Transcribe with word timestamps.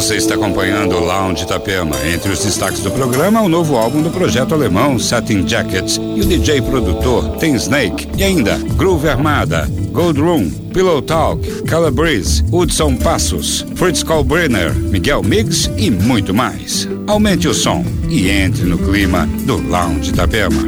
Você 0.00 0.16
está 0.16 0.34
acompanhando 0.34 0.96
o 0.96 1.04
Lounge 1.04 1.44
Itapema. 1.44 1.94
Entre 2.06 2.32
os 2.32 2.42
destaques 2.42 2.80
do 2.80 2.90
programa, 2.90 3.42
o 3.42 3.50
novo 3.50 3.76
álbum 3.76 4.00
do 4.00 4.08
projeto 4.08 4.54
alemão 4.54 4.98
Satin 4.98 5.46
Jackets 5.46 5.96
e 5.98 6.20
o 6.22 6.24
DJ 6.24 6.62
produtor 6.62 7.36
tem 7.36 7.54
Snake 7.54 8.08
e 8.16 8.24
ainda 8.24 8.56
Groove 8.76 9.10
Armada, 9.10 9.68
Gold 9.92 10.18
Room, 10.18 10.50
Pillow 10.72 11.02
Talk, 11.02 11.64
Calabrese, 11.64 12.42
Hudson 12.50 12.96
Passos, 12.96 13.66
Fritz 13.74 14.02
Kalbrenner, 14.02 14.74
Miguel 14.74 15.22
Miggs 15.22 15.70
e 15.76 15.90
muito 15.90 16.32
mais. 16.32 16.88
Aumente 17.06 17.46
o 17.46 17.52
som 17.52 17.84
e 18.08 18.30
entre 18.30 18.64
no 18.64 18.78
clima 18.78 19.28
do 19.44 19.58
Lounge 19.68 20.12
Itapema. 20.12 20.64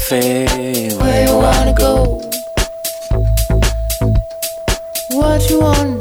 cafe. 0.00 0.90
Where 0.96 1.28
you 1.28 1.36
wanna 1.36 1.74
go? 1.74 2.20
What 5.10 5.50
you 5.50 5.60
want? 5.60 5.99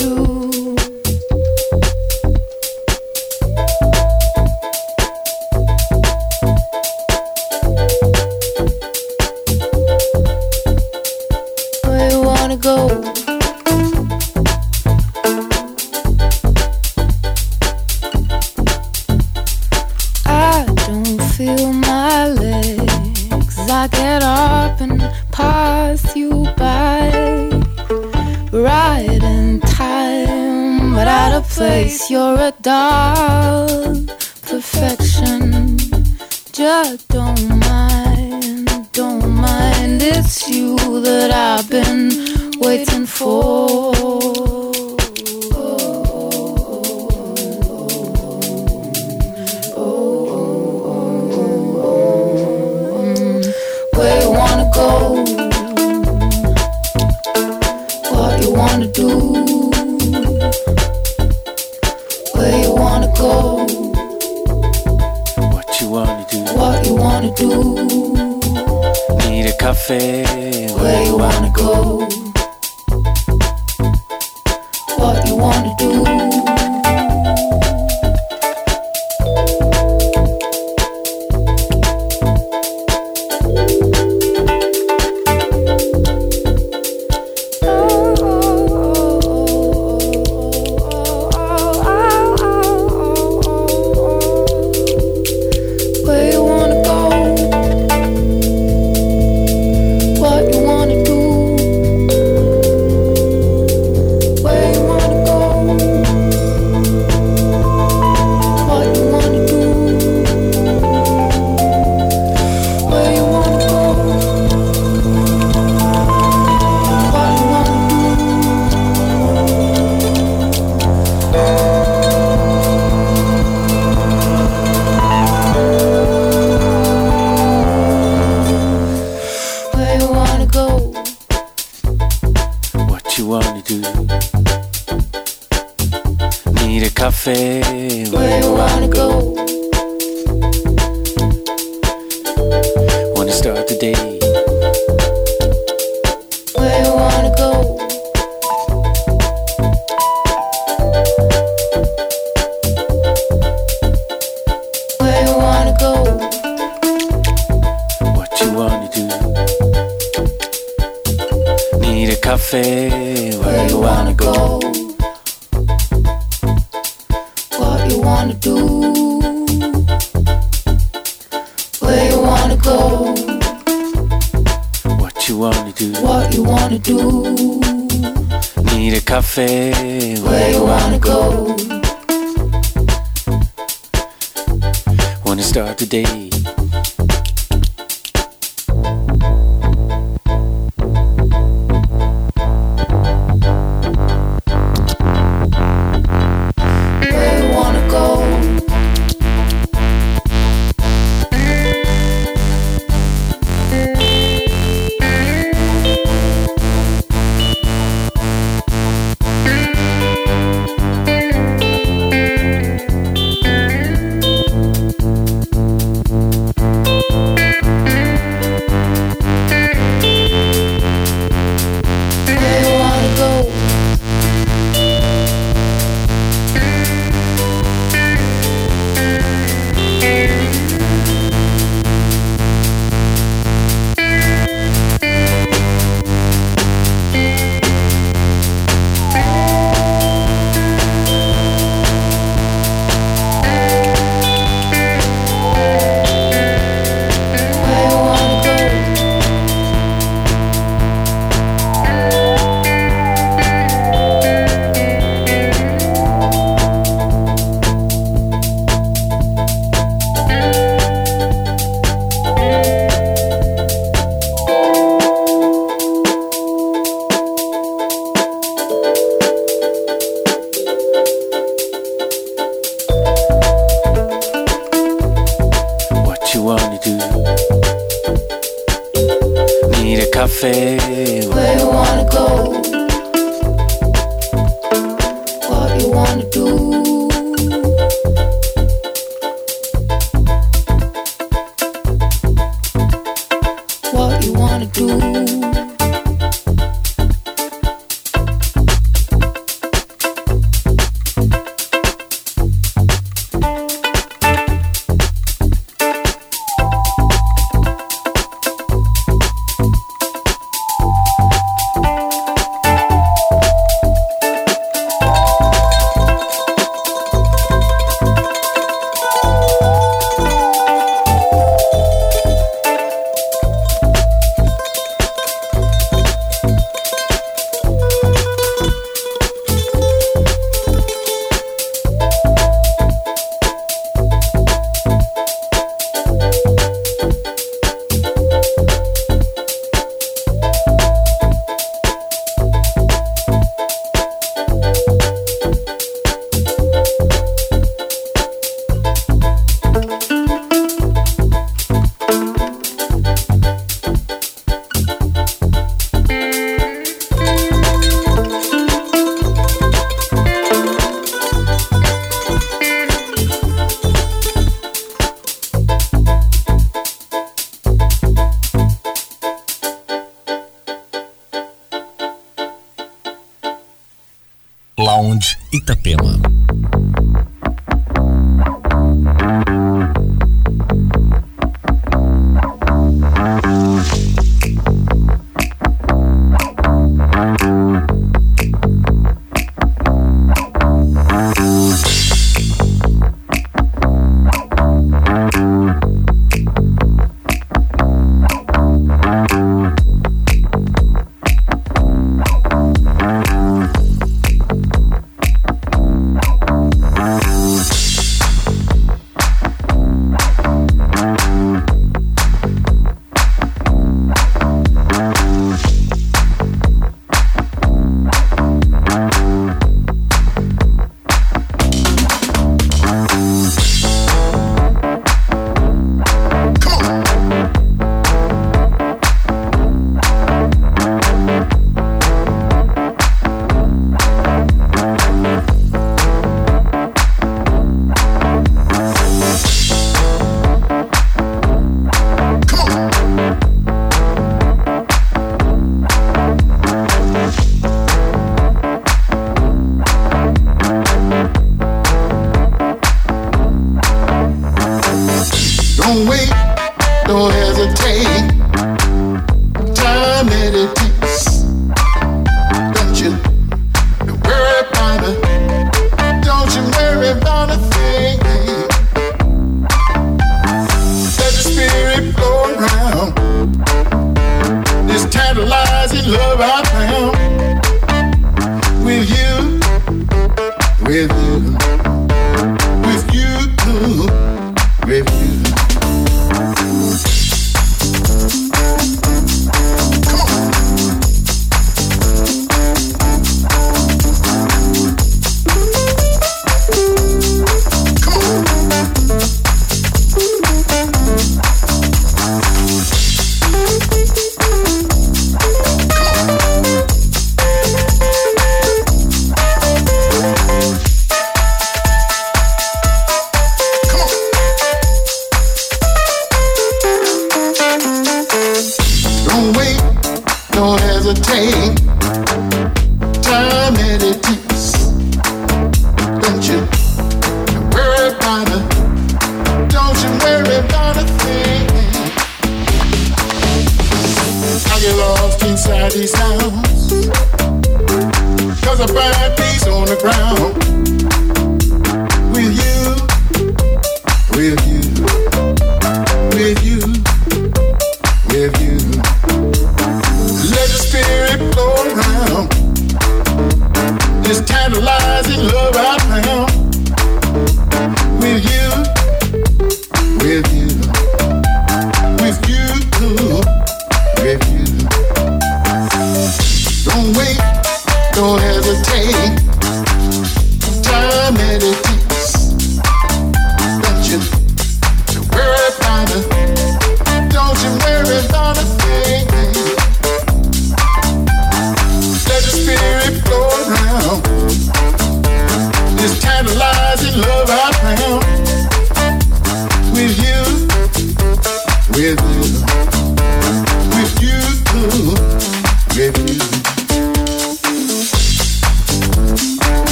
with 480.89 481.11
you. 481.11 481.28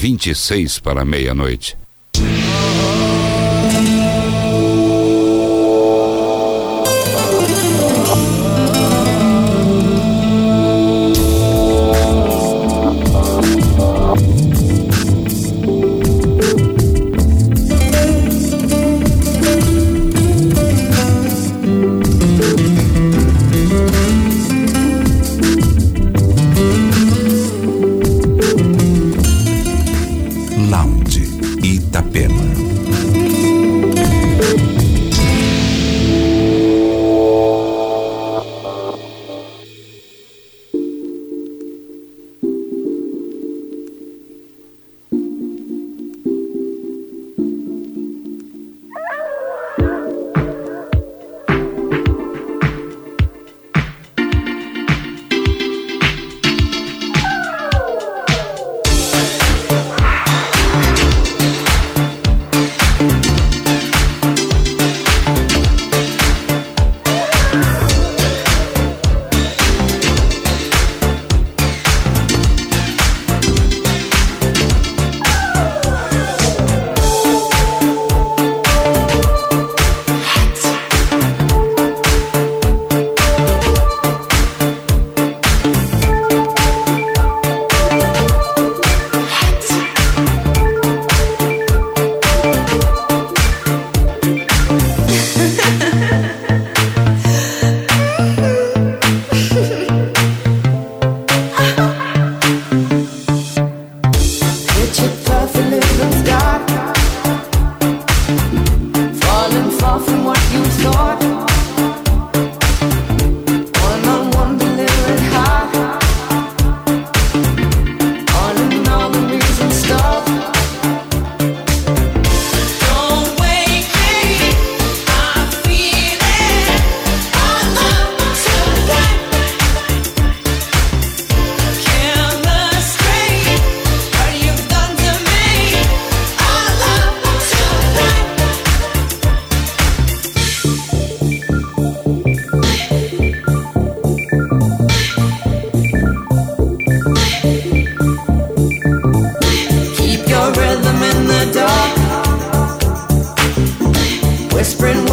26 0.00 0.80
para 0.80 1.04
meia-noite. 1.04 1.79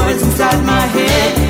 Words 0.07 0.23
inside 0.23 0.65
my 0.65 0.79
head. 0.79 1.46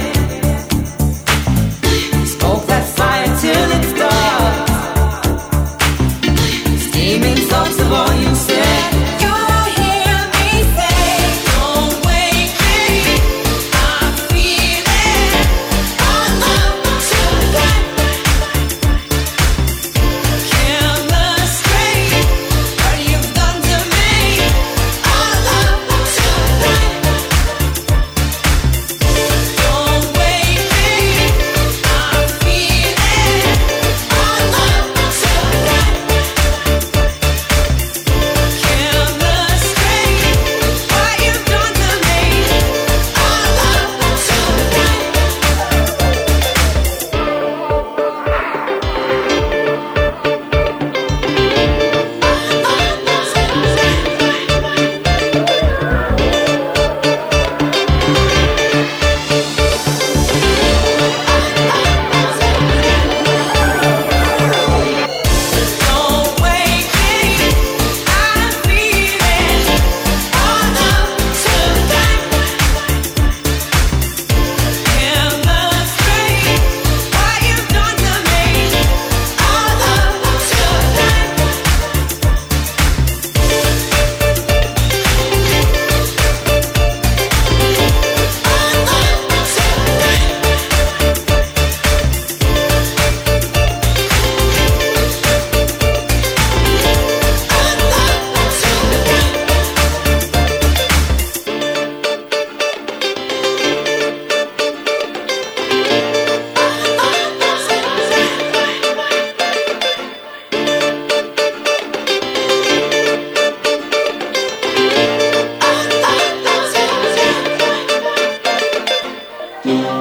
Yeah. 119.68 119.97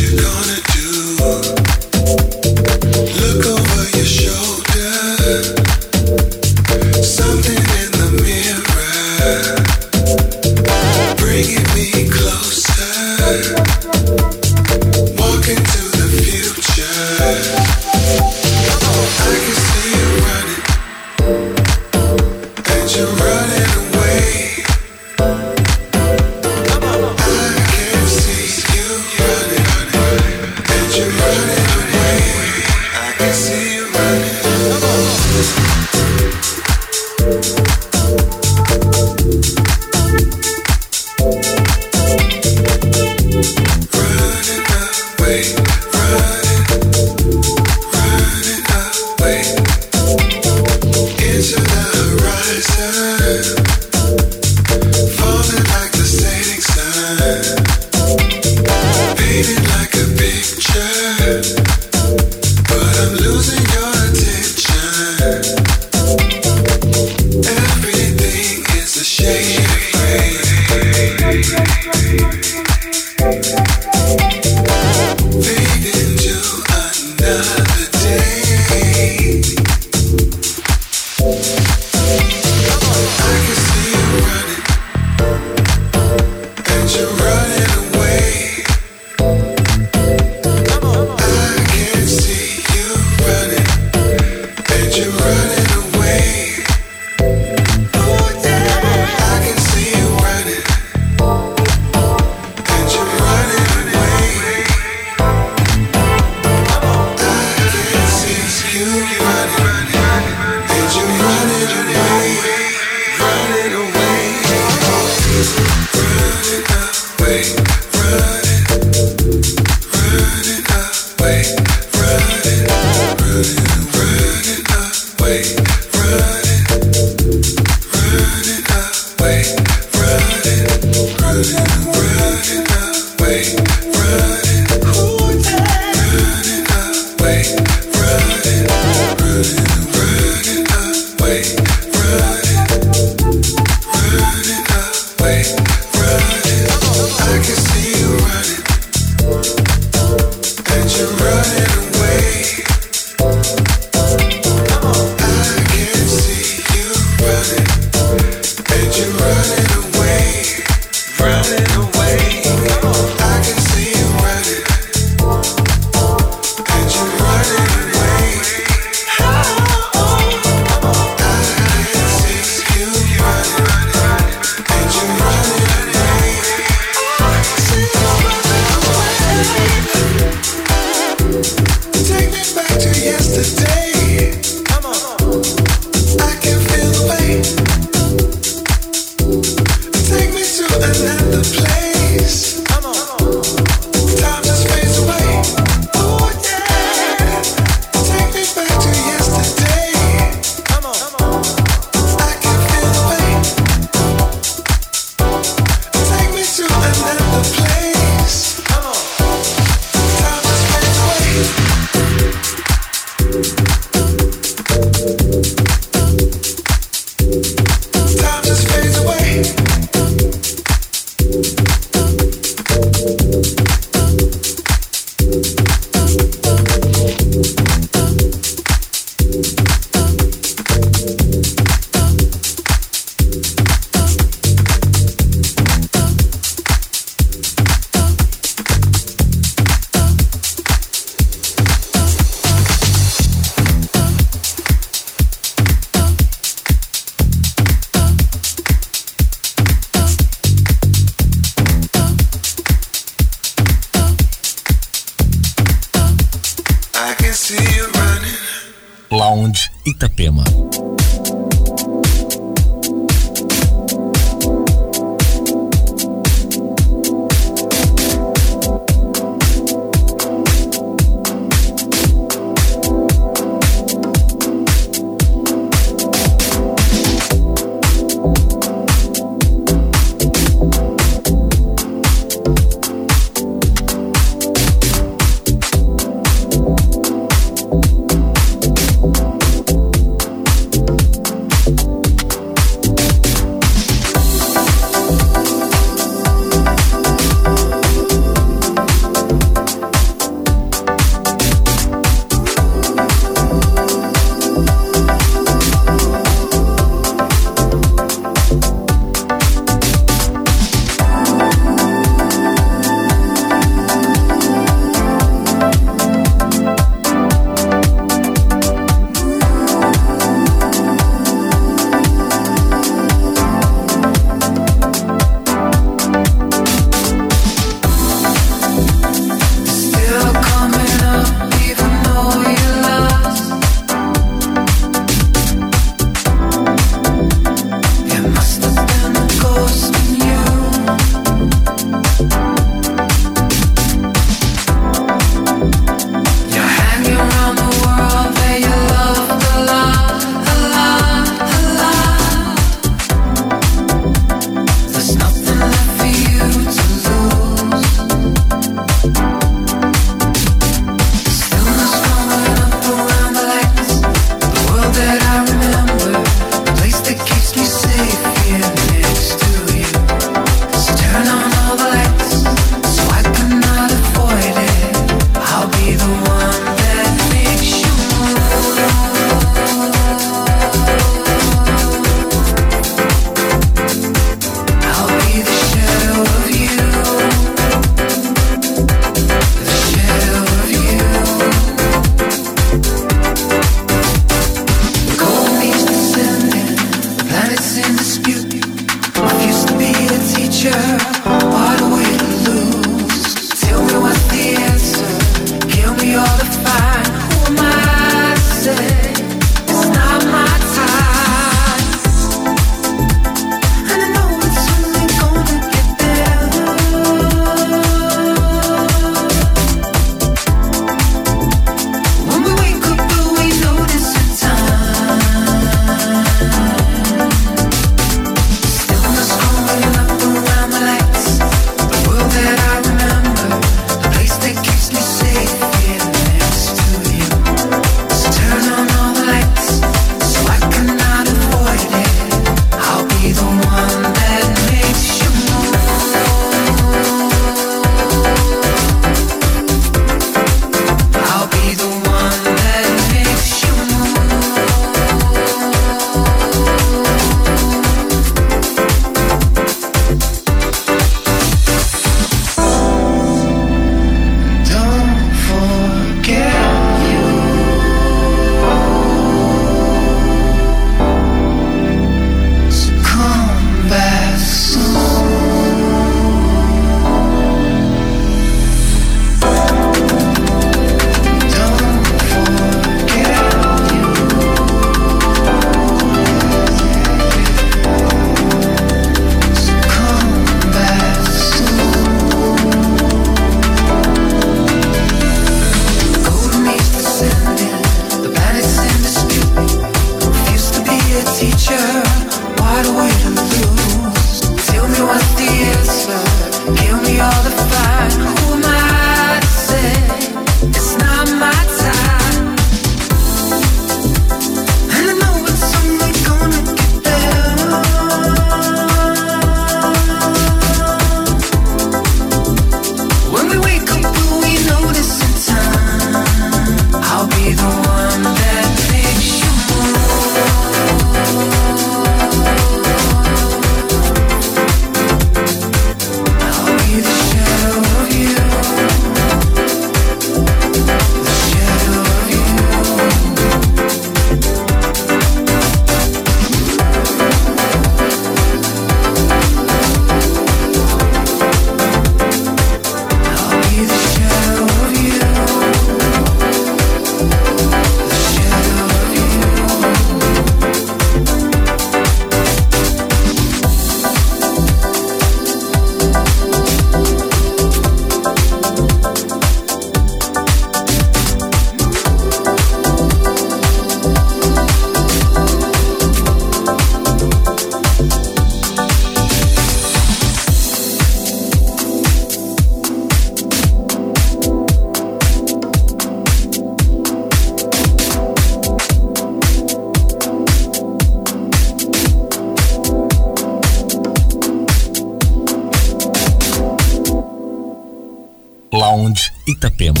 Itapema. 599.52 600.00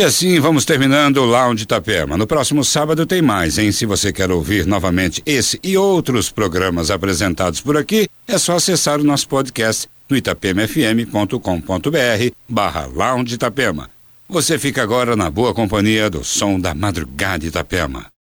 E 0.00 0.02
assim 0.02 0.40
vamos 0.40 0.64
terminando 0.64 1.18
o 1.18 1.26
Lounge 1.26 1.64
Itapema. 1.64 2.16
No 2.16 2.26
próximo 2.26 2.64
sábado 2.64 3.04
tem 3.04 3.20
mais, 3.20 3.58
hein? 3.58 3.70
Se 3.70 3.84
você 3.84 4.10
quer 4.10 4.30
ouvir 4.30 4.66
novamente 4.66 5.22
esse 5.26 5.60
e 5.62 5.76
outros 5.76 6.30
programas 6.30 6.90
apresentados 6.90 7.60
por 7.60 7.76
aqui, 7.76 8.08
é 8.26 8.38
só 8.38 8.56
acessar 8.56 8.98
o 8.98 9.04
nosso 9.04 9.28
podcast 9.28 9.90
no 10.08 10.16
itapemafm.com.br 10.16 12.34
barra 12.48 12.86
Lounge 12.86 13.34
Itapema. 13.34 13.90
Você 14.26 14.58
fica 14.58 14.82
agora 14.82 15.14
na 15.14 15.28
boa 15.28 15.52
companhia 15.52 16.08
do 16.08 16.24
som 16.24 16.58
da 16.58 16.74
madrugada 16.74 17.44
Itapema. 17.44 18.10